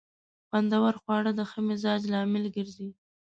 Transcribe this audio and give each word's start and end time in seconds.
خوندور 0.47 0.93
خواړه 1.01 1.31
د 1.35 1.41
ښه 1.49 1.59
مزاج 1.67 2.01
لامل 2.11 2.43
ګرځي. 2.55 2.89